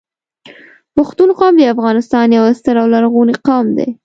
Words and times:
پښتون 0.95 1.29
قوم 1.39 1.53
د 1.57 1.61
افغانستان 1.73 2.27
یو 2.37 2.43
ستر 2.59 2.75
او 2.81 2.87
لرغونی 2.93 3.35
قوم 3.47 3.65
دی 3.77 3.87